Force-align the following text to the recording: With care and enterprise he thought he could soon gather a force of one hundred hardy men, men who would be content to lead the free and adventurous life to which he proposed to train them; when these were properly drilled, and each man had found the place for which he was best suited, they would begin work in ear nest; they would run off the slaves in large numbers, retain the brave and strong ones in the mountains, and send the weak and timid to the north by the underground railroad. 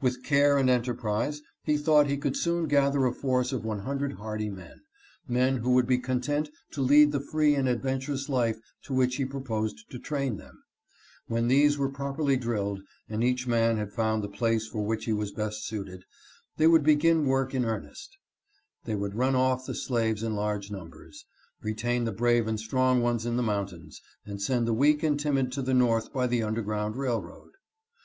With 0.00 0.24
care 0.24 0.58
and 0.58 0.68
enterprise 0.68 1.40
he 1.62 1.76
thought 1.76 2.08
he 2.08 2.16
could 2.16 2.36
soon 2.36 2.66
gather 2.66 3.06
a 3.06 3.12
force 3.12 3.52
of 3.52 3.64
one 3.64 3.78
hundred 3.82 4.14
hardy 4.14 4.50
men, 4.50 4.80
men 5.28 5.58
who 5.58 5.70
would 5.70 5.86
be 5.86 5.98
content 5.98 6.50
to 6.72 6.82
lead 6.82 7.12
the 7.12 7.20
free 7.20 7.54
and 7.54 7.68
adventurous 7.68 8.28
life 8.28 8.58
to 8.82 8.92
which 8.92 9.14
he 9.14 9.24
proposed 9.24 9.88
to 9.92 10.00
train 10.00 10.36
them; 10.36 10.64
when 11.28 11.46
these 11.46 11.78
were 11.78 11.88
properly 11.88 12.36
drilled, 12.36 12.80
and 13.08 13.22
each 13.22 13.46
man 13.46 13.76
had 13.76 13.92
found 13.92 14.20
the 14.24 14.28
place 14.28 14.66
for 14.66 14.84
which 14.84 15.04
he 15.04 15.12
was 15.12 15.30
best 15.30 15.64
suited, 15.64 16.02
they 16.56 16.66
would 16.66 16.82
begin 16.82 17.26
work 17.26 17.54
in 17.54 17.62
ear 17.62 17.78
nest; 17.78 18.16
they 18.82 18.96
would 18.96 19.14
run 19.14 19.36
off 19.36 19.64
the 19.64 19.76
slaves 19.76 20.24
in 20.24 20.34
large 20.34 20.72
numbers, 20.72 21.24
retain 21.62 22.02
the 22.02 22.10
brave 22.10 22.48
and 22.48 22.58
strong 22.58 23.00
ones 23.00 23.24
in 23.24 23.36
the 23.36 23.44
mountains, 23.44 24.02
and 24.26 24.42
send 24.42 24.66
the 24.66 24.74
weak 24.74 25.04
and 25.04 25.20
timid 25.20 25.52
to 25.52 25.62
the 25.62 25.72
north 25.72 26.12
by 26.12 26.26
the 26.26 26.42
underground 26.42 26.96
railroad. 26.96 27.52